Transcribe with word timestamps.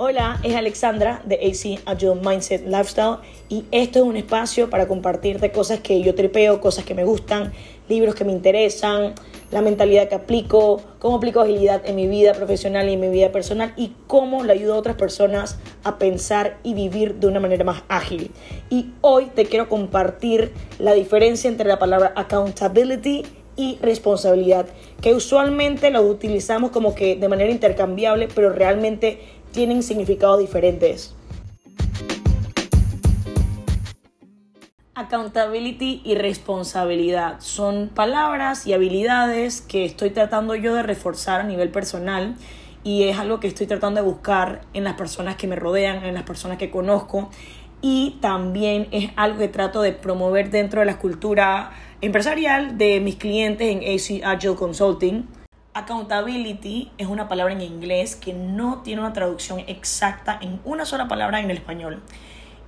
Hola, 0.00 0.38
es 0.44 0.54
Alexandra 0.54 1.22
de 1.24 1.34
AC 1.34 1.80
Agile 1.84 2.14
Mindset 2.14 2.64
Lifestyle 2.68 3.16
y 3.48 3.64
esto 3.72 3.98
es 3.98 4.04
un 4.04 4.16
espacio 4.16 4.70
para 4.70 4.86
compartirte 4.86 5.50
cosas 5.50 5.80
que 5.80 6.00
yo 6.02 6.14
tripeo, 6.14 6.60
cosas 6.60 6.84
que 6.84 6.94
me 6.94 7.02
gustan, 7.02 7.52
libros 7.88 8.14
que 8.14 8.24
me 8.24 8.30
interesan, 8.30 9.14
la 9.50 9.60
mentalidad 9.60 10.08
que 10.08 10.14
aplico, 10.14 10.80
cómo 11.00 11.16
aplico 11.16 11.40
agilidad 11.40 11.82
en 11.84 11.96
mi 11.96 12.06
vida 12.06 12.32
profesional 12.32 12.88
y 12.88 12.92
en 12.92 13.00
mi 13.00 13.08
vida 13.08 13.32
personal 13.32 13.72
y 13.76 13.90
cómo 14.06 14.44
le 14.44 14.52
ayudo 14.52 14.74
a 14.74 14.78
otras 14.78 14.94
personas 14.94 15.58
a 15.82 15.98
pensar 15.98 16.58
y 16.62 16.74
vivir 16.74 17.16
de 17.16 17.26
una 17.26 17.40
manera 17.40 17.64
más 17.64 17.82
ágil. 17.88 18.30
Y 18.70 18.90
hoy 19.00 19.32
te 19.34 19.46
quiero 19.46 19.68
compartir 19.68 20.52
la 20.78 20.92
diferencia 20.92 21.50
entre 21.50 21.66
la 21.66 21.80
palabra 21.80 22.12
accountability 22.14 23.24
y 23.58 23.76
responsabilidad, 23.82 24.66
que 25.02 25.14
usualmente 25.14 25.90
lo 25.90 26.02
utilizamos 26.02 26.70
como 26.70 26.94
que 26.94 27.16
de 27.16 27.28
manera 27.28 27.50
intercambiable, 27.50 28.28
pero 28.32 28.50
realmente 28.50 29.18
tienen 29.52 29.82
significados 29.82 30.38
diferentes. 30.38 31.14
Accountability 34.94 36.02
y 36.04 36.16
responsabilidad 36.16 37.36
son 37.38 37.88
palabras 37.94 38.66
y 38.66 38.72
habilidades 38.72 39.60
que 39.60 39.84
estoy 39.84 40.10
tratando 40.10 40.56
yo 40.56 40.74
de 40.74 40.82
reforzar 40.82 41.40
a 41.40 41.44
nivel 41.44 41.70
personal 41.70 42.34
y 42.82 43.04
es 43.04 43.18
algo 43.18 43.38
que 43.38 43.46
estoy 43.46 43.66
tratando 43.66 44.02
de 44.02 44.06
buscar 44.06 44.62
en 44.74 44.84
las 44.84 44.94
personas 44.94 45.36
que 45.36 45.46
me 45.46 45.56
rodean, 45.56 46.04
en 46.04 46.14
las 46.14 46.24
personas 46.24 46.58
que 46.58 46.70
conozco 46.70 47.30
y 47.80 48.16
también 48.20 48.88
es 48.90 49.10
algo 49.16 49.38
que 49.38 49.48
trato 49.48 49.82
de 49.82 49.92
promover 49.92 50.50
dentro 50.50 50.80
de 50.80 50.86
la 50.86 50.98
cultura 50.98 51.70
empresarial 52.00 52.76
de 52.76 53.00
mis 53.00 53.16
clientes 53.16 53.68
en 53.68 53.78
AC 53.78 54.24
Agile 54.24 54.56
Consulting. 54.56 55.26
Accountability 55.78 56.90
es 56.98 57.06
una 57.06 57.28
palabra 57.28 57.52
en 57.52 57.60
inglés 57.60 58.16
que 58.16 58.32
no 58.32 58.82
tiene 58.82 59.00
una 59.00 59.12
traducción 59.12 59.60
exacta 59.68 60.36
en 60.42 60.60
una 60.64 60.84
sola 60.84 61.06
palabra 61.06 61.38
en 61.38 61.52
el 61.52 61.58
español. 61.58 62.02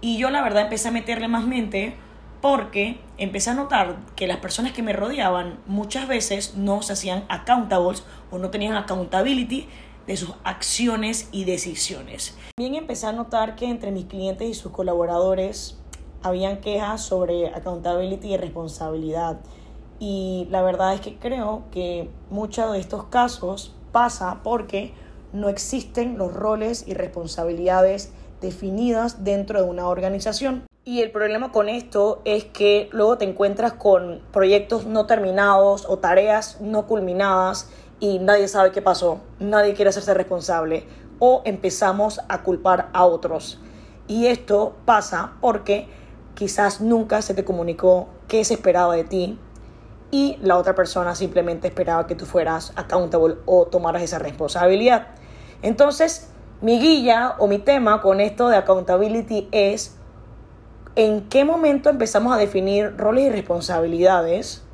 Y 0.01 0.17
yo 0.17 0.31
la 0.31 0.43
verdad 0.43 0.63
empecé 0.63 0.87
a 0.87 0.93
meterle 0.93 1.27
más 1.27 1.45
mente 1.45 1.97
porque 2.41 3.01
empecé 3.19 3.51
a 3.51 3.55
notar 3.55 3.97
que 4.15 4.29
las 4.29 4.37
personas 4.37 4.71
que 4.71 4.85
me 4.85 4.93
rodeaban 4.93 5.59
muchas 5.67 6.07
veces 6.07 6.55
no 6.55 6.83
se 6.83 6.93
hacían 6.93 7.25
accountables 7.29 8.05
o 8.31 8.39
no 8.39 8.51
tenían 8.51 8.77
accountability 8.77 9.67
de 10.07 10.17
sus 10.17 10.33
acciones 10.45 11.29
y 11.33 11.47
decisiones. 11.47 12.39
También 12.55 12.77
empecé 12.77 13.09
a 13.09 13.13
notar 13.13 13.57
que 13.57 13.67
entre 13.67 13.91
mis 13.91 14.05
clientes 14.05 14.49
y 14.49 14.55
sus 14.55 14.71
colaboradores 14.71 15.81
habían 16.23 16.61
quejas 16.61 17.03
sobre 17.03 17.49
accountability 17.49 18.35
y 18.35 18.37
responsabilidad. 18.37 19.41
Y 20.01 20.49
la 20.51 20.63
verdad 20.63 20.95
es 20.95 21.03
que 21.03 21.19
creo 21.19 21.65
que 21.71 22.09
muchos 22.31 22.73
de 22.73 22.81
estos 22.81 23.05
casos 23.05 23.75
pasa 23.93 24.41
porque 24.43 24.95
no 25.33 25.51
existen 25.51 26.17
los 26.17 26.33
roles 26.33 26.89
y 26.89 26.95
responsabilidades 26.95 28.11
definidas 28.41 29.25
dentro 29.25 29.63
de 29.63 29.69
una 29.69 29.87
organización. 29.87 30.65
Y 30.85 31.03
el 31.03 31.11
problema 31.11 31.53
con 31.53 31.69
esto 31.69 32.23
es 32.25 32.45
que 32.45 32.89
luego 32.93 33.19
te 33.19 33.27
encuentras 33.27 33.75
con 33.75 34.23
proyectos 34.33 34.87
no 34.87 35.05
terminados 35.05 35.85
o 35.87 35.99
tareas 35.99 36.59
no 36.63 36.87
culminadas 36.87 37.69
y 38.01 38.19
nadie 38.19 38.49
sabe 38.49 38.73
qué 38.73 38.81
pasó, 38.81 39.21
nadie 39.39 39.75
quiere 39.75 39.91
hacerse 39.91 40.15
responsable 40.15 40.85
o 41.19 41.43
empezamos 41.45 42.23
a 42.31 42.43
culpar 42.43 42.89
a 42.95 43.05
otros. 43.05 43.61
Y 44.09 44.27
esto 44.27 44.75
pasa 44.87 45.35
porque 45.43 45.87
quizás 46.35 46.81
nunca 46.81 47.21
se 47.21 47.35
te 47.35 47.45
comunicó 47.45 48.09
qué 48.27 48.43
se 48.45 48.55
esperaba 48.55 48.97
de 48.97 49.05
ti 49.05 49.39
y 50.11 50.39
la 50.43 50.57
otra 50.57 50.75
persona 50.75 51.15
simplemente 51.15 51.69
esperaba 51.69 52.07
que 52.07 52.15
tú 52.15 52.27
fueras 52.27 52.73
accountable 52.77 53.37
o 53.47 53.67
tomaras 53.67 54.03
esa 54.03 54.19
responsabilidad. 54.19 55.09
Entonces, 55.63 56.31
mi 56.61 56.79
guía 56.79 57.35
o 57.39 57.47
mi 57.47 57.59
tema 57.59 58.03
con 58.03 58.21
esto 58.21 58.49
de 58.49 58.57
accountability 58.57 59.49
es 59.53 59.97
en 60.97 61.29
qué 61.29 61.45
momento 61.45 61.89
empezamos 61.91 62.35
a 62.35 62.37
definir 62.37 62.97
roles 62.97 63.27
y 63.27 63.31
responsabilidades 63.31 64.65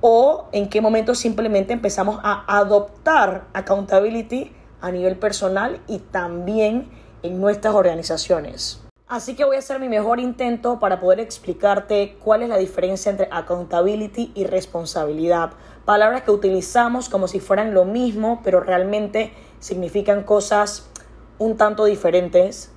o 0.00 0.48
en 0.52 0.68
qué 0.68 0.80
momento 0.80 1.14
simplemente 1.14 1.72
empezamos 1.72 2.20
a 2.22 2.44
adoptar 2.58 3.46
accountability 3.52 4.52
a 4.80 4.90
nivel 4.90 5.16
personal 5.18 5.80
y 5.86 5.98
también 5.98 6.88
en 7.22 7.40
nuestras 7.40 7.74
organizaciones. 7.74 8.87
Así 9.08 9.34
que 9.34 9.46
voy 9.46 9.56
a 9.56 9.60
hacer 9.60 9.80
mi 9.80 9.88
mejor 9.88 10.20
intento 10.20 10.78
para 10.78 11.00
poder 11.00 11.18
explicarte 11.18 12.18
cuál 12.22 12.42
es 12.42 12.50
la 12.50 12.58
diferencia 12.58 13.08
entre 13.08 13.26
accountability 13.30 14.32
y 14.34 14.44
responsabilidad. 14.44 15.52
Palabras 15.86 16.24
que 16.24 16.30
utilizamos 16.30 17.08
como 17.08 17.26
si 17.26 17.40
fueran 17.40 17.72
lo 17.72 17.86
mismo, 17.86 18.42
pero 18.44 18.60
realmente 18.60 19.32
significan 19.60 20.24
cosas 20.24 20.90
un 21.38 21.56
tanto 21.56 21.86
diferentes 21.86 22.70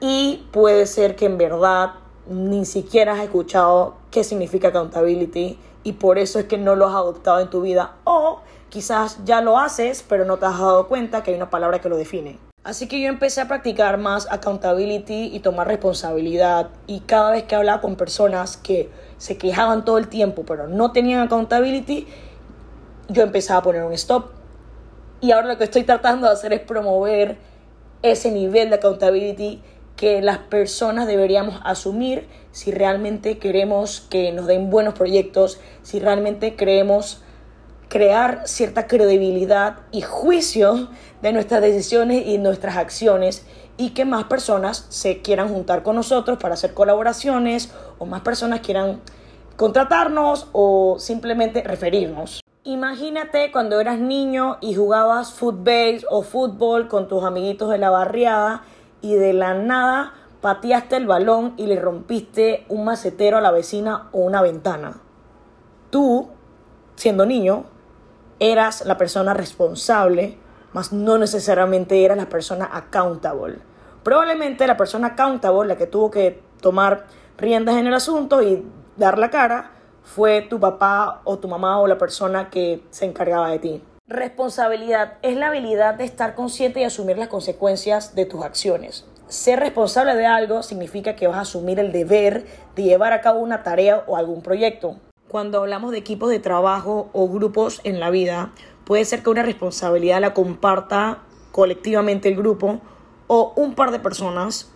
y 0.00 0.46
puede 0.52 0.84
ser 0.84 1.16
que 1.16 1.24
en 1.24 1.38
verdad 1.38 1.92
ni 2.28 2.66
siquiera 2.66 3.14
has 3.14 3.20
escuchado 3.20 3.94
qué 4.10 4.24
significa 4.24 4.68
accountability 4.68 5.58
y 5.82 5.92
por 5.94 6.18
eso 6.18 6.38
es 6.38 6.44
que 6.44 6.58
no 6.58 6.76
lo 6.76 6.88
has 6.88 6.94
adoptado 6.94 7.40
en 7.40 7.48
tu 7.48 7.62
vida 7.62 7.96
o 8.04 8.40
quizás 8.68 9.24
ya 9.24 9.40
lo 9.40 9.58
haces 9.58 10.04
pero 10.06 10.26
no 10.26 10.36
te 10.36 10.44
has 10.44 10.58
dado 10.58 10.88
cuenta 10.88 11.22
que 11.22 11.30
hay 11.30 11.38
una 11.38 11.48
palabra 11.48 11.80
que 11.80 11.88
lo 11.88 11.96
define. 11.96 12.47
Así 12.68 12.86
que 12.86 13.00
yo 13.00 13.08
empecé 13.08 13.40
a 13.40 13.48
practicar 13.48 13.96
más 13.96 14.28
accountability 14.30 15.34
y 15.34 15.40
tomar 15.40 15.66
responsabilidad 15.68 16.68
y 16.86 17.00
cada 17.00 17.30
vez 17.30 17.44
que 17.44 17.54
hablaba 17.54 17.80
con 17.80 17.96
personas 17.96 18.58
que 18.58 18.90
se 19.16 19.38
quejaban 19.38 19.86
todo 19.86 19.96
el 19.96 20.08
tiempo 20.08 20.44
pero 20.44 20.68
no 20.68 20.92
tenían 20.92 21.20
accountability, 21.20 22.06
yo 23.08 23.22
empezaba 23.22 23.60
a 23.60 23.62
poner 23.62 23.84
un 23.84 23.94
stop. 23.94 24.32
Y 25.22 25.30
ahora 25.30 25.46
lo 25.46 25.56
que 25.56 25.64
estoy 25.64 25.84
tratando 25.84 26.26
de 26.26 26.34
hacer 26.34 26.52
es 26.52 26.60
promover 26.60 27.38
ese 28.02 28.30
nivel 28.30 28.68
de 28.68 28.74
accountability 28.74 29.62
que 29.96 30.20
las 30.20 30.36
personas 30.36 31.06
deberíamos 31.06 31.62
asumir 31.64 32.28
si 32.52 32.70
realmente 32.70 33.38
queremos 33.38 34.02
que 34.10 34.30
nos 34.30 34.46
den 34.46 34.68
buenos 34.68 34.92
proyectos, 34.92 35.58
si 35.82 36.00
realmente 36.00 36.54
queremos 36.54 37.22
crear 37.88 38.42
cierta 38.44 38.86
credibilidad 38.86 39.78
y 39.90 40.02
juicio 40.02 40.90
de 41.22 41.32
nuestras 41.32 41.60
decisiones 41.60 42.26
y 42.26 42.38
nuestras 42.38 42.76
acciones 42.76 43.44
y 43.76 43.90
que 43.90 44.04
más 44.04 44.24
personas 44.24 44.86
se 44.88 45.22
quieran 45.22 45.48
juntar 45.48 45.82
con 45.82 45.96
nosotros 45.96 46.38
para 46.38 46.54
hacer 46.54 46.74
colaboraciones 46.74 47.72
o 47.98 48.06
más 48.06 48.22
personas 48.22 48.60
quieran 48.60 49.00
contratarnos 49.56 50.48
o 50.52 50.96
simplemente 50.98 51.62
referirnos. 51.62 52.40
Imagínate 52.64 53.50
cuando 53.50 53.80
eras 53.80 53.98
niño 53.98 54.58
y 54.60 54.74
jugabas 54.74 55.32
football 55.32 56.04
o 56.10 56.22
fútbol 56.22 56.86
con 56.86 57.08
tus 57.08 57.24
amiguitos 57.24 57.70
de 57.70 57.78
la 57.78 57.90
barriada 57.90 58.62
y 59.00 59.14
de 59.14 59.32
la 59.32 59.54
nada 59.54 60.12
pateaste 60.40 60.96
el 60.96 61.06
balón 61.06 61.54
y 61.56 61.66
le 61.66 61.80
rompiste 61.80 62.64
un 62.68 62.84
macetero 62.84 63.38
a 63.38 63.40
la 63.40 63.50
vecina 63.50 64.08
o 64.12 64.18
una 64.18 64.42
ventana. 64.42 65.00
Tú, 65.90 66.28
siendo 66.96 67.26
niño, 67.26 67.64
eras 68.38 68.84
la 68.84 68.98
persona 68.98 69.34
responsable, 69.34 70.38
mas 70.72 70.92
no 70.92 71.18
necesariamente 71.18 72.04
eras 72.04 72.18
la 72.18 72.28
persona 72.28 72.68
accountable. 72.72 73.58
Probablemente 74.02 74.66
la 74.66 74.76
persona 74.76 75.08
accountable, 75.08 75.68
la 75.68 75.76
que 75.76 75.86
tuvo 75.86 76.10
que 76.10 76.42
tomar 76.60 77.06
riendas 77.36 77.76
en 77.76 77.86
el 77.86 77.94
asunto 77.94 78.42
y 78.42 78.64
dar 78.96 79.18
la 79.18 79.30
cara, 79.30 79.72
fue 80.02 80.42
tu 80.42 80.58
papá 80.58 81.20
o 81.24 81.38
tu 81.38 81.48
mamá 81.48 81.78
o 81.80 81.86
la 81.86 81.98
persona 81.98 82.48
que 82.50 82.82
se 82.90 83.04
encargaba 83.04 83.50
de 83.50 83.58
ti. 83.58 83.82
Responsabilidad 84.06 85.18
es 85.20 85.36
la 85.36 85.48
habilidad 85.48 85.94
de 85.96 86.04
estar 86.04 86.34
consciente 86.34 86.80
y 86.80 86.84
asumir 86.84 87.18
las 87.18 87.28
consecuencias 87.28 88.14
de 88.14 88.24
tus 88.24 88.42
acciones. 88.42 89.04
Ser 89.28 89.60
responsable 89.60 90.14
de 90.14 90.24
algo 90.24 90.62
significa 90.62 91.14
que 91.14 91.26
vas 91.26 91.36
a 91.36 91.42
asumir 91.42 91.78
el 91.78 91.92
deber 91.92 92.46
de 92.74 92.84
llevar 92.84 93.12
a 93.12 93.20
cabo 93.20 93.40
una 93.40 93.62
tarea 93.62 94.04
o 94.06 94.16
algún 94.16 94.40
proyecto. 94.40 94.96
Cuando 95.28 95.58
hablamos 95.58 95.92
de 95.92 95.98
equipos 95.98 96.30
de 96.30 96.38
trabajo 96.38 97.10
o 97.12 97.28
grupos 97.28 97.82
en 97.84 98.00
la 98.00 98.08
vida, 98.08 98.52
puede 98.88 99.04
ser 99.04 99.22
que 99.22 99.28
una 99.28 99.42
responsabilidad 99.42 100.18
la 100.18 100.32
comparta 100.32 101.18
colectivamente 101.52 102.30
el 102.30 102.36
grupo 102.36 102.80
o 103.26 103.52
un 103.54 103.74
par 103.74 103.90
de 103.90 103.98
personas, 103.98 104.72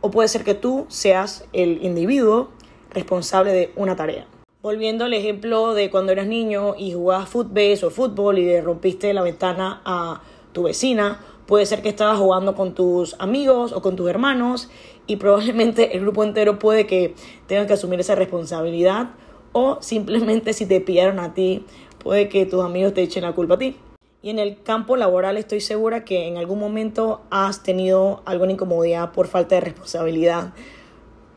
o 0.00 0.10
puede 0.10 0.26
ser 0.28 0.42
que 0.42 0.54
tú 0.54 0.86
seas 0.88 1.44
el 1.52 1.84
individuo 1.84 2.48
responsable 2.92 3.52
de 3.52 3.70
una 3.76 3.94
tarea. 3.94 4.26
Volviendo 4.62 5.04
al 5.04 5.12
ejemplo 5.12 5.74
de 5.74 5.90
cuando 5.90 6.12
eras 6.12 6.26
niño 6.26 6.76
y 6.78 6.94
jugabas 6.94 7.28
fútbol 7.28 7.78
o 7.84 7.90
fútbol 7.90 8.38
y 8.38 8.46
le 8.46 8.62
rompiste 8.62 9.12
la 9.12 9.20
ventana 9.20 9.82
a 9.84 10.22
tu 10.52 10.62
vecina, 10.62 11.20
puede 11.44 11.66
ser 11.66 11.82
que 11.82 11.90
estabas 11.90 12.18
jugando 12.18 12.54
con 12.54 12.74
tus 12.74 13.16
amigos 13.18 13.72
o 13.72 13.82
con 13.82 13.96
tus 13.96 14.08
hermanos 14.08 14.70
y 15.06 15.16
probablemente 15.16 15.94
el 15.94 16.00
grupo 16.00 16.24
entero 16.24 16.58
puede 16.58 16.86
que 16.86 17.14
tengan 17.48 17.66
que 17.66 17.74
asumir 17.74 18.00
esa 18.00 18.14
responsabilidad 18.14 19.10
o 19.52 19.76
simplemente 19.82 20.54
si 20.54 20.64
te 20.64 20.80
pillaron 20.80 21.18
a 21.18 21.34
ti, 21.34 21.66
puede 22.02 22.28
que 22.28 22.46
tus 22.46 22.62
amigos 22.62 22.94
te 22.94 23.02
echen 23.02 23.22
la 23.22 23.32
culpa 23.32 23.54
a 23.54 23.58
ti. 23.58 23.76
Y 24.22 24.30
en 24.30 24.38
el 24.38 24.62
campo 24.62 24.96
laboral 24.96 25.36
estoy 25.36 25.60
segura 25.60 26.04
que 26.04 26.28
en 26.28 26.36
algún 26.36 26.58
momento 26.58 27.22
has 27.30 27.62
tenido 27.62 28.22
alguna 28.24 28.52
incomodidad 28.52 29.12
por 29.12 29.26
falta 29.26 29.56
de 29.56 29.62
responsabilidad. 29.62 30.52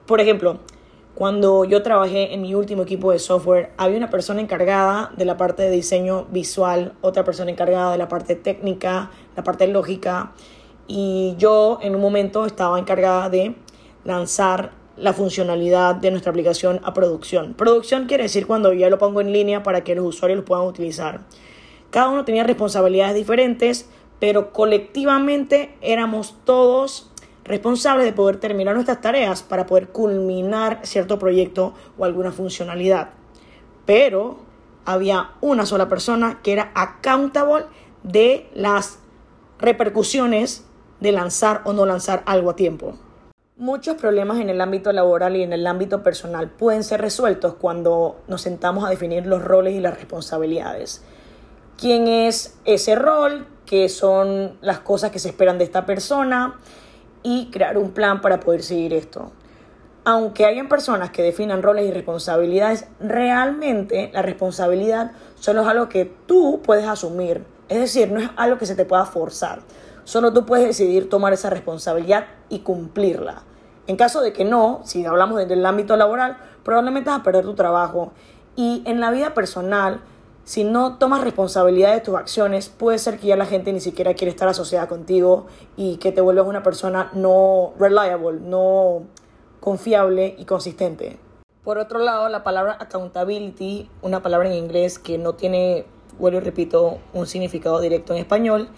Por 0.06 0.22
ejemplo, 0.22 0.60
cuando 1.16 1.66
yo 1.66 1.82
trabajé 1.82 2.34
en 2.34 2.42
mi 2.42 2.54
último 2.54 2.84
equipo 2.84 3.12
de 3.12 3.20
software, 3.20 3.72
había 3.78 3.98
una 3.98 4.10
persona 4.10 4.42
encargada 4.42 5.12
de 5.18 5.26
la 5.26 5.38
parte 5.38 5.64
de 5.64 5.72
diseño 5.72 6.26
visual, 6.26 6.94
otra 7.02 7.24
persona 7.24 7.50
encargada 7.50 7.92
de 7.92 7.98
la 7.98 8.08
parte 8.08 8.36
técnica, 8.36 9.10
la 9.36 9.44
parte 9.44 9.66
lógica, 9.68 10.34
y 10.88 11.36
yo 11.38 11.80
en 11.82 11.96
un 11.96 12.02
momento 12.02 12.46
estaba 12.46 12.78
encargada 12.78 13.30
de 13.30 13.56
lanzar 14.04 14.74
la 14.98 15.14
funcionalidad 15.14 15.96
de 15.96 16.12
nuestra 16.12 16.32
aplicación 16.32 16.80
a 16.84 16.94
producción. 16.94 17.54
Producción 17.54 18.06
quiere 18.06 18.24
decir 18.24 18.48
cuando 18.48 18.74
ya 18.74 18.90
lo 18.90 18.98
pongo 18.98 19.22
en 19.22 19.34
línea 19.34 19.64
para 19.64 19.84
que 19.84 19.96
los 19.96 20.06
usuarios 20.06 20.40
lo 20.40 20.46
puedan 20.46 20.66
utilizar. 20.66 21.22
Cada 21.92 22.10
uno 22.10 22.26
tenía 22.26 22.44
responsabilidades 22.44 23.16
diferentes, 23.16 23.90
pero 24.20 24.52
colectivamente 24.52 25.76
éramos 25.82 26.36
todos 26.46 27.12
responsables 27.44 28.06
de 28.06 28.14
poder 28.14 28.38
terminar 28.38 28.74
nuestras 28.74 29.02
tareas 29.02 29.44
para 29.44 29.66
poder 29.66 29.90
culminar 29.90 30.80
cierto 30.84 31.20
proyecto 31.20 31.74
o 31.98 32.06
alguna 32.06 32.32
funcionalidad. 32.32 33.12
Pero 33.86 34.38
había 34.84 35.32
una 35.42 35.66
sola 35.66 35.88
persona 35.88 36.40
que 36.42 36.54
era 36.54 36.72
accountable 36.74 37.66
de 38.04 38.50
las 38.54 39.00
repercusiones 39.60 40.66
de 41.00 41.12
lanzar 41.12 41.62
o 41.66 41.74
no 41.74 41.86
lanzar 41.86 42.24
algo 42.26 42.50
a 42.50 42.56
tiempo. 42.56 42.96
Muchos 43.58 43.96
problemas 43.96 44.42
en 44.42 44.50
el 44.50 44.60
ámbito 44.60 44.92
laboral 44.92 45.38
y 45.38 45.42
en 45.42 45.54
el 45.54 45.66
ámbito 45.66 46.04
personal 46.04 46.50
pueden 46.50 46.84
ser 46.84 47.00
resueltos 47.00 47.54
cuando 47.54 48.18
nos 48.28 48.42
sentamos 48.42 48.84
a 48.84 48.90
definir 48.90 49.26
los 49.26 49.42
roles 49.42 49.76
y 49.76 49.80
las 49.80 49.96
responsabilidades. 49.96 51.02
¿Quién 51.78 52.10
es 52.10 52.58
ese 52.66 52.96
rol? 52.96 53.48
¿Qué 53.66 53.88
son 53.88 54.58
las 54.60 54.80
cosas 54.80 55.12
que 55.12 55.20
se 55.20 55.30
esperan 55.30 55.58
de 55.58 55.64
esta 55.64 55.86
persona? 55.86 56.60
Y 57.24 57.50
crear 57.50 57.78
un 57.78 57.92
plan 57.92 58.20
para 58.20 58.42
poder 58.42 58.62
seguir 58.62 58.94
esto. 58.94 59.32
Aunque 60.04 60.44
hayan 60.44 60.68
personas 60.68 61.12
que 61.12 61.24
definan 61.24 61.64
roles 61.64 61.88
y 61.88 61.94
responsabilidades, 61.94 62.88
realmente 63.00 64.12
la 64.14 64.22
responsabilidad 64.22 65.14
solo 65.40 65.62
es 65.62 65.68
algo 65.70 65.88
que 65.88 66.04
tú 66.26 66.62
puedes 66.62 66.86
asumir. 66.90 67.46
Es 67.70 67.80
decir, 67.80 68.12
no 68.12 68.20
es 68.20 68.30
algo 68.36 68.58
que 68.58 68.66
se 68.66 68.76
te 68.76 68.84
pueda 68.84 69.06
forzar. 69.06 69.62
Solo 70.06 70.32
tú 70.32 70.46
puedes 70.46 70.66
decidir 70.66 71.10
tomar 71.10 71.34
esa 71.34 71.50
responsabilidad 71.50 72.28
y 72.48 72.60
cumplirla. 72.60 73.42
En 73.88 73.98
caso 73.98 74.22
de 74.22 74.34
que 74.34 74.46
no, 74.46 74.82
si 74.84 75.06
hablamos 75.06 75.46
del 75.48 75.66
ámbito 75.66 75.98
laboral, 75.98 76.38
probablemente 76.64 77.10
vas 77.10 77.20
a 77.20 77.24
perder 77.24 77.44
tu 77.44 77.56
trabajo. 77.56 78.12
Y 78.56 78.84
en 78.86 79.00
la 79.00 79.10
vida 79.12 79.34
personal, 79.34 80.02
si 80.44 80.64
no 80.64 81.00
tomas 81.00 81.24
responsabilidad 81.24 81.94
de 81.94 82.02
tus 82.02 82.16
acciones, 82.16 82.70
puede 82.70 83.00
ser 83.00 83.18
que 83.18 83.28
ya 83.28 83.36
la 83.36 83.48
gente 83.48 83.74
ni 83.74 83.80
siquiera 83.80 84.14
quiere 84.14 84.30
estar 84.30 84.48
asociada 84.48 84.88
contigo 84.88 85.48
y 85.76 85.98
que 85.98 86.12
te 86.12 86.22
vuelvas 86.22 86.48
una 86.48 86.62
persona 86.62 87.10
no 87.14 87.74
reliable, 87.80 88.40
no 88.42 89.04
confiable 89.60 90.36
y 90.38 90.46
consistente. 90.46 91.18
Por 91.64 91.80
otro 91.80 91.98
lado, 91.98 92.30
la 92.30 92.44
palabra 92.44 92.78
accountability, 92.80 93.90
una 94.04 94.22
palabra 94.22 94.50
en 94.50 94.54
inglés 94.54 95.00
que 95.00 95.18
no 95.18 95.34
tiene, 95.34 95.88
vuelvo 96.20 96.38
y 96.38 96.42
repito, 96.42 97.00
un 97.14 97.26
significado 97.26 97.82
directo 97.82 98.14
en 98.14 98.20
español, 98.20 98.70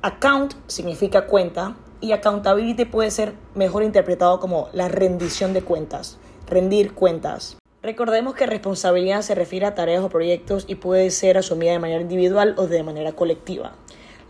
Account 0.00 0.54
significa 0.68 1.26
cuenta 1.26 1.74
y 2.00 2.12
accountability 2.12 2.84
puede 2.84 3.10
ser 3.10 3.34
mejor 3.56 3.82
interpretado 3.82 4.38
como 4.38 4.68
la 4.72 4.86
rendición 4.86 5.52
de 5.52 5.62
cuentas, 5.62 6.18
rendir 6.46 6.94
cuentas. 6.94 7.56
Recordemos 7.82 8.36
que 8.36 8.46
responsabilidad 8.46 9.22
se 9.22 9.34
refiere 9.34 9.66
a 9.66 9.74
tareas 9.74 10.04
o 10.04 10.08
proyectos 10.08 10.66
y 10.68 10.76
puede 10.76 11.10
ser 11.10 11.36
asumida 11.36 11.72
de 11.72 11.80
manera 11.80 12.00
individual 12.00 12.54
o 12.58 12.68
de 12.68 12.84
manera 12.84 13.10
colectiva. 13.12 13.72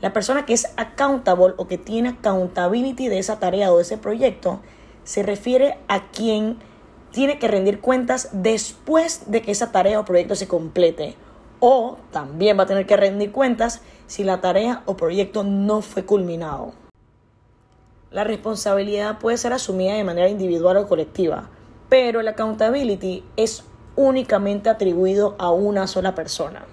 La 0.01 0.15
persona 0.15 0.47
que 0.47 0.55
es 0.55 0.73
accountable 0.79 1.53
o 1.59 1.69
que 1.69 1.77
tiene 1.77 2.11
accountability 2.11 3.09
de 3.09 3.19
esa 3.19 3.39
tarea 3.39 3.71
o 3.71 3.77
de 3.77 3.83
ese 3.83 3.99
proyecto 3.99 4.61
se 5.05 5.23
refiere 5.23 5.77
a 5.89 6.11
quien 6.11 6.57
tiene 7.11 7.39
que 7.39 7.49
rendir 7.49 7.81
cuentas 7.81 8.31
después 8.33 9.31
de 9.31 9.43
que 9.43 9.51
esa 9.51 9.71
tarea 9.71 10.01
o 10.01 10.07
proyecto 10.07 10.35
se 10.35 10.49
complete 10.49 11.15
o 11.61 11.99
también 12.11 12.59
va 12.59 12.63
a 12.63 12.67
tener 12.67 12.87
que 12.87 12.97
rendir 12.97 13.33
cuentas 13.33 13.83
si 14.09 14.25
la 14.25 14.41
tarea 14.41 14.83
o 14.87 14.97
proyecto 14.97 15.45
no 15.45 15.81
fue 15.83 16.05
culminado. 16.05 16.73
La 18.11 18.25
responsabilidad 18.25 19.19
puede 19.19 19.37
ser 19.37 19.53
asumida 19.53 19.95
de 19.95 20.03
manera 20.03 20.29
individual 20.29 20.79
o 20.79 20.89
colectiva, 20.89 21.51
pero 21.89 22.21
el 22.21 22.29
accountability 22.29 23.23
es 23.37 23.65
únicamente 23.95 24.71
atribuido 24.71 25.37
a 25.39 25.51
una 25.51 25.87
sola 25.87 26.15
persona. 26.15 26.65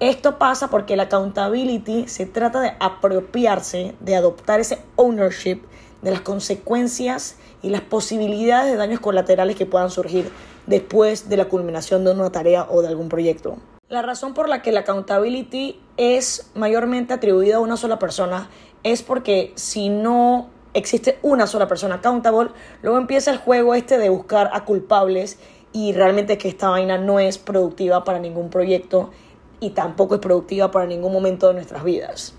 Esto 0.00 0.38
pasa 0.38 0.70
porque 0.70 0.94
el 0.94 1.00
accountability 1.00 2.08
se 2.08 2.24
trata 2.24 2.60
de 2.62 2.72
apropiarse, 2.80 3.94
de 4.00 4.16
adoptar 4.16 4.58
ese 4.58 4.82
ownership 4.96 5.60
de 6.00 6.10
las 6.10 6.22
consecuencias 6.22 7.36
y 7.60 7.68
las 7.68 7.82
posibilidades 7.82 8.72
de 8.72 8.78
daños 8.78 9.00
colaterales 9.00 9.56
que 9.56 9.66
puedan 9.66 9.90
surgir 9.90 10.30
después 10.66 11.28
de 11.28 11.36
la 11.36 11.50
culminación 11.50 12.02
de 12.04 12.12
una 12.12 12.32
tarea 12.32 12.66
o 12.70 12.80
de 12.80 12.88
algún 12.88 13.10
proyecto. 13.10 13.58
La 13.90 14.02
razón 14.02 14.34
por 14.34 14.48
la 14.48 14.62
que 14.62 14.70
la 14.70 14.80
accountability 14.80 15.80
es 15.96 16.48
mayormente 16.54 17.12
atribuida 17.12 17.56
a 17.56 17.58
una 17.58 17.76
sola 17.76 17.98
persona 17.98 18.48
es 18.84 19.02
porque 19.02 19.52
si 19.56 19.88
no 19.88 20.48
existe 20.74 21.18
una 21.22 21.48
sola 21.48 21.66
persona 21.66 21.96
accountable, 21.96 22.50
luego 22.82 22.98
empieza 22.98 23.32
el 23.32 23.38
juego 23.38 23.74
este 23.74 23.98
de 23.98 24.08
buscar 24.08 24.48
a 24.52 24.64
culpables 24.64 25.40
y 25.72 25.92
realmente 25.92 26.38
que 26.38 26.46
esta 26.46 26.68
vaina 26.68 26.98
no 26.98 27.18
es 27.18 27.38
productiva 27.38 28.04
para 28.04 28.20
ningún 28.20 28.48
proyecto 28.48 29.10
y 29.58 29.70
tampoco 29.70 30.14
es 30.14 30.20
productiva 30.20 30.70
para 30.70 30.86
ningún 30.86 31.12
momento 31.12 31.48
de 31.48 31.54
nuestras 31.54 31.82
vidas. 31.82 32.34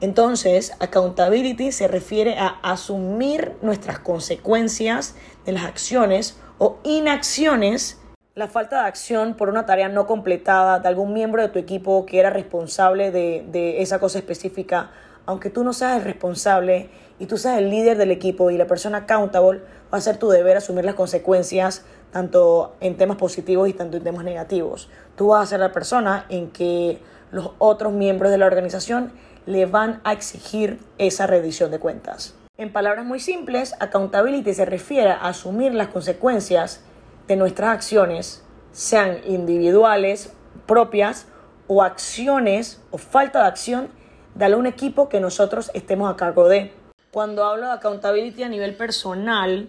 Entonces, 0.00 0.72
accountability 0.80 1.70
se 1.70 1.86
refiere 1.86 2.38
a 2.38 2.60
asumir 2.62 3.52
nuestras 3.60 3.98
consecuencias 3.98 5.16
de 5.44 5.52
las 5.52 5.66
acciones 5.66 6.38
o 6.56 6.78
inacciones 6.82 7.98
la 8.34 8.48
falta 8.48 8.82
de 8.82 8.88
acción 8.88 9.34
por 9.34 9.48
una 9.48 9.64
tarea 9.64 9.88
no 9.88 10.08
completada 10.08 10.80
de 10.80 10.88
algún 10.88 11.12
miembro 11.12 11.40
de 11.40 11.48
tu 11.48 11.60
equipo 11.60 12.04
que 12.04 12.18
era 12.18 12.30
responsable 12.30 13.12
de, 13.12 13.80
esa 13.80 14.00
cosa 14.00 14.18
específica, 14.18 14.90
aunque 15.24 15.50
tú 15.50 15.62
no 15.62 15.72
seas 15.72 15.98
el 15.98 16.02
responsable 16.02 16.90
y 17.20 17.26
tú 17.26 17.38
seas 17.38 17.58
el 17.58 17.70
líder 17.70 17.96
del 17.96 18.10
equipo 18.10 18.50
y 18.50 18.58
la 18.58 18.66
persona 18.66 18.98
accountable, 18.98 19.60
va 19.92 19.98
a 19.98 20.00
ser 20.00 20.16
tu 20.16 20.28
deber 20.30 20.56
asumir 20.56 20.84
las 20.84 20.96
consecuencias 20.96 21.84
tanto 22.10 22.74
en 22.80 22.96
temas 22.96 23.18
positivos 23.18 23.68
y 23.68 23.72
tanto 23.72 23.98
en 23.98 24.02
temas 24.02 24.24
negativos. 24.24 24.88
Tú 25.16 25.28
vas 25.28 25.44
a 25.44 25.46
ser 25.50 25.60
la 25.60 25.72
persona 25.72 26.26
en 26.28 26.50
que 26.50 26.98
los 27.30 27.52
otros 27.58 27.92
miembros 27.92 28.32
de 28.32 28.38
la 28.38 28.46
organización 28.46 29.12
le 29.46 29.66
van 29.66 30.00
a 30.02 30.12
exigir 30.12 30.80
esa 30.98 31.28
rendición 31.28 31.70
de 31.70 31.78
cuentas. 31.78 32.34
En 32.56 32.72
palabras 32.72 33.04
muy 33.04 33.20
simples, 33.20 33.74
accountability 33.78 34.54
se 34.54 34.64
refiere 34.64 35.10
a 35.10 35.28
asumir 35.28 35.72
las 35.74 35.88
consecuencias 35.88 36.84
de 37.28 37.36
nuestras 37.36 37.70
acciones, 37.70 38.44
sean 38.72 39.20
individuales, 39.26 40.32
propias 40.66 41.26
o 41.66 41.82
acciones 41.82 42.80
o 42.90 42.98
falta 42.98 43.42
de 43.42 43.48
acción 43.48 43.88
de 44.34 44.44
algún 44.44 44.66
equipo 44.66 45.08
que 45.08 45.20
nosotros 45.20 45.70
estemos 45.74 46.10
a 46.10 46.16
cargo 46.16 46.48
de. 46.48 46.72
Cuando 47.12 47.44
hablo 47.44 47.66
de 47.66 47.72
accountability 47.72 48.42
a 48.42 48.48
nivel 48.48 48.74
personal, 48.74 49.68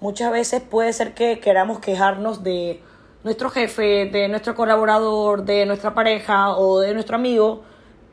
muchas 0.00 0.32
veces 0.32 0.62
puede 0.62 0.92
ser 0.92 1.14
que 1.14 1.38
queramos 1.38 1.78
quejarnos 1.78 2.42
de 2.42 2.82
nuestro 3.22 3.50
jefe, 3.50 4.06
de 4.06 4.28
nuestro 4.28 4.54
colaborador, 4.54 5.44
de 5.44 5.66
nuestra 5.66 5.94
pareja 5.94 6.56
o 6.56 6.80
de 6.80 6.94
nuestro 6.94 7.16
amigo. 7.16 7.62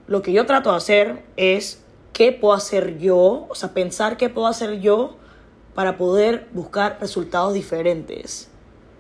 Lo 0.06 0.22
que 0.22 0.32
yo 0.32 0.46
trato 0.46 0.72
de 0.72 0.78
hacer 0.78 1.24
es 1.36 1.84
qué 2.14 2.32
puedo 2.32 2.54
hacer 2.54 3.00
yo, 3.00 3.48
o 3.50 3.56
sea, 3.56 3.74
pensar 3.74 4.18
qué 4.18 4.30
puedo 4.30 4.48
hacer 4.48 4.80
yo 4.80 5.18
para 5.74 5.98
poder 5.98 6.48
buscar 6.52 6.98
resultados 7.00 7.54
diferentes. 7.54 8.52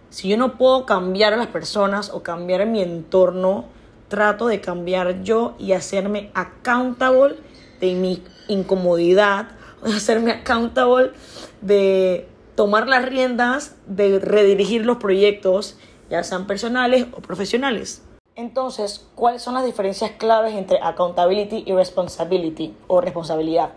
Si 0.09 0.29
yo 0.29 0.37
no 0.37 0.57
puedo 0.57 0.85
cambiar 0.85 1.33
a 1.33 1.37
las 1.37 1.47
personas 1.47 2.11
o 2.11 2.23
cambiar 2.23 2.65
mi 2.65 2.81
entorno, 2.81 3.65
trato 4.07 4.47
de 4.47 4.61
cambiar 4.61 5.23
yo 5.23 5.55
y 5.59 5.73
hacerme 5.73 6.31
accountable 6.33 7.35
de 7.79 7.93
mi 7.93 8.23
incomodidad, 8.47 9.49
hacerme 9.83 10.31
accountable 10.31 11.11
de 11.61 12.27
tomar 12.55 12.87
las 12.87 13.05
riendas, 13.05 13.75
de 13.85 14.19
redirigir 14.19 14.85
los 14.85 14.97
proyectos, 14.97 15.77
ya 16.09 16.23
sean 16.23 16.47
personales 16.47 17.07
o 17.11 17.21
profesionales. 17.21 18.01
Entonces, 18.35 19.05
¿cuáles 19.15 19.41
son 19.41 19.55
las 19.55 19.65
diferencias 19.65 20.11
claves 20.11 20.53
entre 20.53 20.79
accountability 20.81 21.63
y 21.65 21.73
responsibility 21.73 22.73
o 22.87 23.01
responsabilidad? 23.01 23.71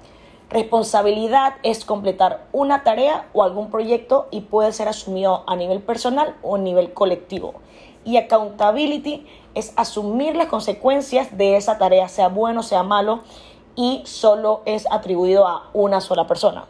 Responsabilidad 0.51 1.55
es 1.63 1.85
completar 1.85 2.49
una 2.51 2.83
tarea 2.83 3.29
o 3.35 3.45
algún 3.45 3.71
proyecto 3.71 4.27
y 4.33 4.41
puede 4.41 4.73
ser 4.73 4.89
asumido 4.89 5.45
a 5.47 5.55
nivel 5.55 5.81
personal 5.81 6.35
o 6.43 6.57
a 6.57 6.59
nivel 6.59 6.93
colectivo. 6.93 7.55
Y 8.05 8.17
accountability 8.17 9.29
es 9.55 9.73
asumir 9.77 10.35
las 10.35 10.49
consecuencias 10.49 11.39
de 11.39 11.57
esa 11.57 11.79
tarea, 11.79 12.09
sea 12.09 12.27
bueno, 12.27 12.65
sea 12.65 12.83
malo, 12.83 13.21
y 13.77 14.03
solo 14.07 14.63
es 14.65 14.91
atribuido 14.91 15.47
a 15.47 15.71
una 15.73 16.01
sola 16.01 16.27
persona. 16.27 16.65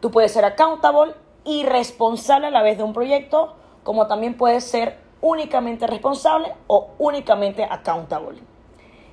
Tú 0.00 0.10
puedes 0.10 0.32
ser 0.32 0.46
accountable 0.46 1.12
y 1.44 1.64
responsable 1.64 2.46
a 2.46 2.50
la 2.50 2.62
vez 2.62 2.78
de 2.78 2.84
un 2.84 2.94
proyecto, 2.94 3.52
como 3.82 4.06
también 4.06 4.38
puedes 4.38 4.64
ser 4.64 4.96
únicamente 5.20 5.86
responsable 5.86 6.54
o 6.66 6.88
únicamente 6.98 7.62
accountable. 7.62 8.40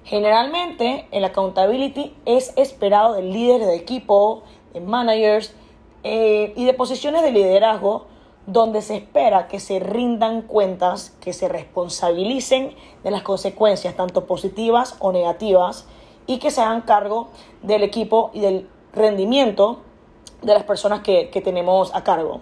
Generalmente 0.06 1.08
el 1.12 1.26
accountability 1.26 2.16
es 2.26 2.54
esperado 2.58 3.16
del 3.16 3.34
líder 3.34 3.62
de 3.62 3.76
equipo, 3.76 4.44
de 4.74 4.80
managers 4.80 5.56
eh, 6.04 6.54
y 6.56 6.66
de 6.66 6.74
posiciones 6.76 7.24
de 7.24 7.32
liderazgo 7.32 8.06
donde 8.46 8.84
se 8.84 8.96
espera 8.98 9.48
que 9.48 9.60
se 9.60 9.80
rindan 9.80 10.44
cuentas, 10.44 11.18
que 11.22 11.34
se 11.34 11.48
responsabilicen 11.50 12.76
de 13.04 13.10
las 13.10 13.24
consecuencias 13.24 13.96
tanto 13.96 14.28
positivas 14.28 14.96
o 15.00 15.12
negativas 15.12 15.88
y 16.28 16.38
que 16.38 16.52
se 16.52 16.62
hagan 16.62 16.82
cargo 16.82 17.30
del 17.64 17.82
equipo 17.82 18.30
y 18.32 18.42
del 18.42 18.70
rendimiento 18.94 19.80
de 20.44 20.54
las 20.54 20.66
personas 20.66 21.00
que, 21.02 21.32
que 21.32 21.42
tenemos 21.42 21.94
a 21.96 22.04
cargo. 22.04 22.42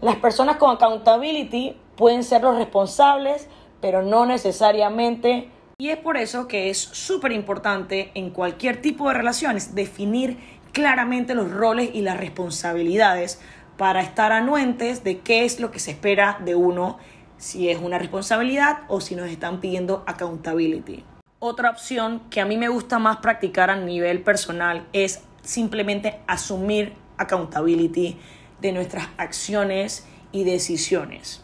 Las 0.00 0.14
personas 0.16 0.56
con 0.58 0.70
accountability 0.70 1.76
pueden 1.96 2.22
ser 2.22 2.42
los 2.42 2.54
responsables, 2.54 3.48
pero 3.80 4.02
no 4.02 4.24
necesariamente. 4.24 5.50
Y 5.80 5.88
es 5.88 5.96
por 5.96 6.18
eso 6.18 6.46
que 6.46 6.68
es 6.68 6.78
súper 6.78 7.32
importante 7.32 8.10
en 8.12 8.28
cualquier 8.28 8.82
tipo 8.82 9.08
de 9.08 9.14
relaciones 9.14 9.74
definir 9.74 10.36
claramente 10.72 11.34
los 11.34 11.50
roles 11.50 11.88
y 11.94 12.02
las 12.02 12.18
responsabilidades 12.18 13.40
para 13.78 14.02
estar 14.02 14.30
anuentes 14.30 15.04
de 15.04 15.20
qué 15.20 15.46
es 15.46 15.58
lo 15.58 15.70
que 15.70 15.78
se 15.78 15.92
espera 15.92 16.38
de 16.44 16.54
uno, 16.54 16.98
si 17.38 17.70
es 17.70 17.78
una 17.78 17.96
responsabilidad 17.96 18.80
o 18.88 19.00
si 19.00 19.14
nos 19.14 19.30
están 19.30 19.60
pidiendo 19.60 20.04
accountability. 20.06 21.02
Otra 21.38 21.70
opción 21.70 22.24
que 22.28 22.42
a 22.42 22.44
mí 22.44 22.58
me 22.58 22.68
gusta 22.68 22.98
más 22.98 23.16
practicar 23.16 23.70
a 23.70 23.76
nivel 23.76 24.20
personal 24.20 24.86
es 24.92 25.22
simplemente 25.40 26.20
asumir 26.26 26.92
accountability 27.16 28.18
de 28.60 28.72
nuestras 28.72 29.08
acciones 29.16 30.06
y 30.30 30.44
decisiones. 30.44 31.42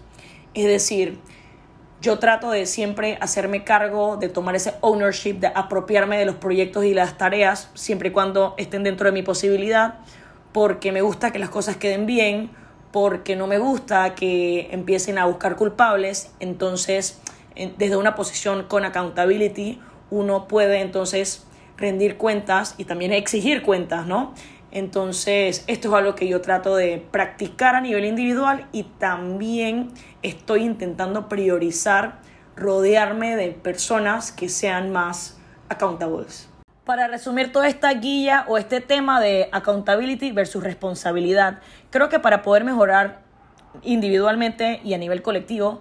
Es 0.53 0.67
decir, 0.67 1.21
yo 2.01 2.19
trato 2.19 2.51
de 2.51 2.67
siempre 2.67 3.19
hacerme 3.21 3.65
cargo 3.65 4.17
de 4.17 4.29
tomar 4.29 4.55
ese 4.55 4.75
ownership, 4.81 5.35
de 5.35 5.49
apropiarme 5.49 6.19
de 6.19 6.27
los 6.27 6.37
proyectos 6.37 6.85
y 6.85 6.95
las 6.95 7.17
tareas, 7.19 7.71
siempre 7.75 8.11
y 8.11 8.13
cuando 8.13 8.55
estén 8.59 8.83
dentro 8.83 9.07
de 9.07 9.13
mi 9.13 9.23
posibilidad, 9.23 9.95
porque 10.53 10.93
me 10.93 11.03
gusta 11.03 11.33
que 11.33 11.39
las 11.39 11.51
cosas 11.51 11.77
queden 11.77 12.07
bien, 12.07 12.51
porque 12.93 13.37
no 13.37 13.47
me 13.47 13.59
gusta 13.59 14.15
que 14.15 14.69
empiecen 14.71 15.19
a 15.19 15.27
buscar 15.27 15.57
culpables, 15.57 16.33
entonces 16.41 17.21
desde 17.79 17.97
una 17.97 18.15
posición 18.15 18.65
con 18.65 18.85
accountability 18.85 19.81
uno 20.11 20.47
puede 20.47 20.81
entonces 20.81 21.47
rendir 21.77 22.17
cuentas 22.17 22.75
y 22.79 22.85
también 22.85 23.13
exigir 23.13 23.63
cuentas, 23.63 24.07
¿no? 24.07 24.35
Entonces, 24.77 25.65
esto 25.69 25.89
es 25.89 25.95
algo 25.95 26.15
que 26.15 26.29
yo 26.29 26.43
trato 26.43 26.77
de 26.77 27.03
practicar 27.11 27.77
a 27.77 27.81
nivel 27.81 28.05
individual 28.05 28.67
y 28.73 28.83
también 28.83 29.89
estoy 30.23 30.65
intentando 30.65 31.31
priorizar 31.31 32.19
rodearme 32.57 33.37
de 33.37 33.53
personas 33.53 34.33
que 34.33 34.51
sean 34.51 34.93
más 34.93 35.39
accountables. 35.71 36.51
Para 36.85 37.09
resumir 37.09 37.53
toda 37.53 37.69
esta 37.69 37.91
guía 37.95 38.45
o 38.49 38.59
este 38.59 38.83
tema 38.83 39.19
de 39.19 39.49
accountability 39.51 40.31
versus 40.33 40.63
responsabilidad, 40.63 41.61
creo 41.89 42.11
que 42.11 42.21
para 42.21 42.43
poder 42.43 42.65
mejorar 42.65 43.23
individualmente 43.83 44.83
y 44.85 44.93
a 44.93 44.99
nivel 44.99 45.23
colectivo, 45.23 45.81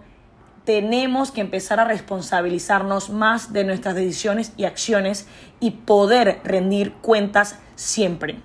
tenemos 0.63 1.31
que 1.31 1.41
empezar 1.41 1.81
a 1.81 1.83
responsabilizarnos 1.83 3.09
más 3.09 3.51
de 3.51 3.65
nuestras 3.65 3.93
decisiones 3.93 4.53
y 4.55 4.63
acciones 4.63 5.27
y 5.59 5.71
poder 5.71 6.39
rendir 6.45 6.93
cuentas 6.93 7.59
siempre. 7.75 8.39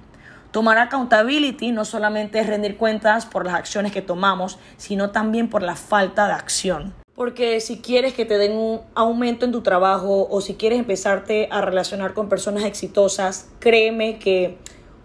Tomar 0.50 0.78
accountability 0.78 1.70
no 1.70 1.84
solamente 1.84 2.40
es 2.40 2.48
rendir 2.48 2.76
cuentas 2.76 3.24
por 3.24 3.46
las 3.46 3.54
acciones 3.54 3.92
que 3.92 4.02
tomamos, 4.02 4.58
sino 4.78 5.10
también 5.10 5.48
por 5.48 5.62
la 5.62 5.76
falta 5.76 6.26
de 6.26 6.32
acción. 6.32 6.92
Porque 7.14 7.60
si 7.60 7.78
quieres 7.78 8.14
que 8.14 8.24
te 8.24 8.36
den 8.36 8.56
un 8.56 8.80
aumento 8.96 9.44
en 9.44 9.52
tu 9.52 9.60
trabajo 9.60 10.26
o 10.28 10.40
si 10.40 10.54
quieres 10.54 10.80
empezarte 10.80 11.46
a 11.52 11.60
relacionar 11.60 12.14
con 12.14 12.28
personas 12.28 12.64
exitosas, 12.64 13.48
créeme 13.60 14.18
que 14.18 14.58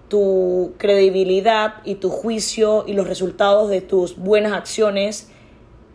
tu 0.08 0.74
credibilidad 0.80 1.76
y 1.84 1.96
tu 1.96 2.10
juicio 2.10 2.84
y 2.88 2.94
los 2.94 3.08
resultados 3.08 3.70
de 3.70 3.82
tus 3.82 4.18
buenas 4.18 4.54
acciones 4.54 5.30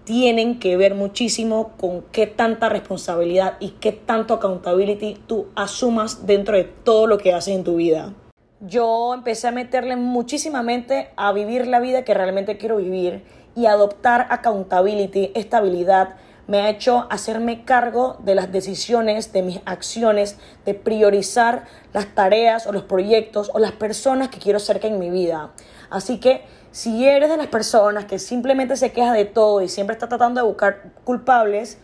tienen 0.04 0.60
que 0.60 0.76
ver 0.76 0.94
muchísimo 0.94 1.72
con 1.76 2.02
qué 2.12 2.28
tanta 2.28 2.68
responsabilidad 2.68 3.56
y 3.58 3.70
qué 3.80 3.90
tanto 3.90 4.34
accountability 4.34 5.16
tú 5.26 5.48
asumas 5.56 6.26
dentro 6.26 6.56
de 6.56 6.64
todo 6.64 7.08
lo 7.08 7.18
que 7.18 7.32
haces 7.32 7.56
en 7.56 7.64
tu 7.64 7.76
vida 7.76 8.12
yo 8.60 9.14
empecé 9.14 9.48
a 9.48 9.52
meterle 9.52 9.96
muchísima 9.96 10.62
mente 10.62 11.10
a 11.16 11.32
vivir 11.32 11.66
la 11.66 11.80
vida 11.80 12.04
que 12.04 12.14
realmente 12.14 12.58
quiero 12.58 12.76
vivir 12.76 13.24
y 13.56 13.66
adoptar 13.66 14.26
accountability, 14.30 15.32
estabilidad, 15.34 16.16
me 16.46 16.60
ha 16.60 16.68
hecho 16.68 17.06
hacerme 17.10 17.64
cargo 17.64 18.18
de 18.24 18.34
las 18.34 18.52
decisiones, 18.52 19.32
de 19.32 19.42
mis 19.42 19.60
acciones, 19.64 20.36
de 20.64 20.74
priorizar 20.74 21.64
las 21.92 22.14
tareas 22.14 22.66
o 22.66 22.72
los 22.72 22.82
proyectos 22.82 23.50
o 23.54 23.58
las 23.58 23.72
personas 23.72 24.28
que 24.28 24.38
quiero 24.38 24.58
cerca 24.58 24.88
en 24.88 24.98
mi 24.98 25.10
vida. 25.10 25.50
Así 25.90 26.18
que 26.18 26.44
si 26.70 27.06
eres 27.06 27.30
de 27.30 27.36
las 27.36 27.46
personas 27.46 28.04
que 28.04 28.18
simplemente 28.18 28.76
se 28.76 28.92
queja 28.92 29.12
de 29.12 29.24
todo 29.24 29.62
y 29.62 29.68
siempre 29.68 29.94
está 29.94 30.08
tratando 30.08 30.40
de 30.40 30.46
buscar 30.46 30.92
culpables, 31.04 31.78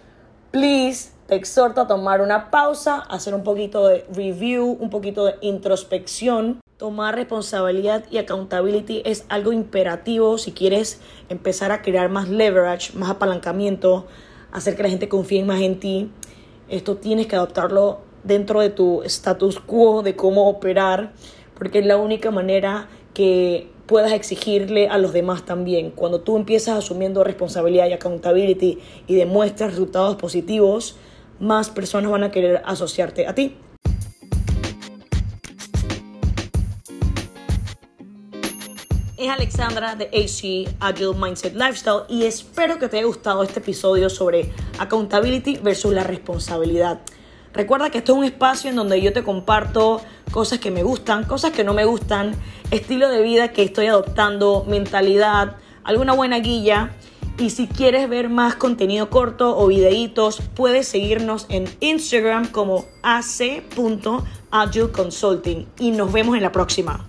please 0.50 1.12
te 1.26 1.36
exhorto 1.36 1.80
a 1.80 1.86
tomar 1.86 2.20
una 2.20 2.50
pausa, 2.50 2.98
hacer 3.08 3.34
un 3.34 3.44
poquito 3.44 3.86
de 3.86 4.04
review, 4.12 4.76
un 4.80 4.90
poquito 4.90 5.24
de 5.24 5.36
introspección 5.40 6.60
Tomar 6.78 7.14
responsabilidad 7.14 8.04
y 8.10 8.18
accountability 8.18 9.00
es 9.06 9.24
algo 9.30 9.54
imperativo 9.54 10.36
si 10.36 10.52
quieres 10.52 11.00
empezar 11.30 11.72
a 11.72 11.80
crear 11.80 12.10
más 12.10 12.28
leverage, 12.28 12.92
más 12.98 13.08
apalancamiento, 13.08 14.06
hacer 14.52 14.76
que 14.76 14.82
la 14.82 14.90
gente 14.90 15.08
confíe 15.08 15.42
más 15.42 15.62
en 15.62 15.80
ti. 15.80 16.10
Esto 16.68 16.98
tienes 16.98 17.28
que 17.28 17.36
adoptarlo 17.36 18.00
dentro 18.24 18.60
de 18.60 18.68
tu 18.68 19.02
status 19.04 19.58
quo 19.58 20.02
de 20.02 20.16
cómo 20.16 20.50
operar, 20.50 21.12
porque 21.58 21.78
es 21.78 21.86
la 21.86 21.96
única 21.96 22.30
manera 22.30 22.90
que 23.14 23.70
puedas 23.86 24.12
exigirle 24.12 24.88
a 24.88 24.98
los 24.98 25.14
demás 25.14 25.46
también. 25.46 25.90
Cuando 25.92 26.20
tú 26.20 26.36
empiezas 26.36 26.76
asumiendo 26.76 27.24
responsabilidad 27.24 27.86
y 27.86 27.94
accountability 27.94 28.80
y 29.06 29.14
demuestras 29.14 29.70
resultados 29.70 30.16
positivos, 30.16 30.98
más 31.40 31.70
personas 31.70 32.10
van 32.10 32.24
a 32.24 32.30
querer 32.30 32.60
asociarte 32.66 33.26
a 33.26 33.34
ti. 33.34 33.56
Es 39.26 39.32
Alexandra 39.32 39.94
de 39.96 40.04
AC 40.06 40.72
Agile 40.78 41.14
Mindset 41.14 41.54
Lifestyle 41.54 42.02
y 42.08 42.24
espero 42.24 42.78
que 42.78 42.88
te 42.88 42.98
haya 42.98 43.06
gustado 43.06 43.42
este 43.42 43.60
episodio 43.60 44.08
sobre 44.08 44.52
accountability 44.78 45.58
versus 45.58 45.92
la 45.92 46.04
responsabilidad. 46.04 47.00
Recuerda 47.52 47.90
que 47.90 47.98
esto 47.98 48.12
es 48.12 48.18
un 48.18 48.24
espacio 48.24 48.70
en 48.70 48.76
donde 48.76 49.02
yo 49.02 49.12
te 49.12 49.24
comparto 49.24 50.00
cosas 50.30 50.60
que 50.60 50.70
me 50.70 50.84
gustan, 50.84 51.24
cosas 51.24 51.50
que 51.50 51.64
no 51.64 51.74
me 51.74 51.84
gustan, 51.84 52.36
estilo 52.70 53.08
de 53.08 53.20
vida 53.22 53.52
que 53.52 53.64
estoy 53.64 53.86
adoptando, 53.86 54.64
mentalidad, 54.68 55.56
alguna 55.82 56.12
buena 56.12 56.38
guía. 56.38 56.92
Y 57.38 57.50
si 57.50 57.66
quieres 57.66 58.08
ver 58.08 58.28
más 58.28 58.54
contenido 58.54 59.10
corto 59.10 59.58
o 59.58 59.66
videitos, 59.66 60.40
puedes 60.54 60.86
seguirnos 60.88 61.46
en 61.48 61.64
Instagram 61.80 62.46
como 62.46 62.84
ac.agileconsulting. 63.02 65.66
Y 65.78 65.90
nos 65.90 66.12
vemos 66.12 66.36
en 66.36 66.42
la 66.42 66.52
próxima. 66.52 67.04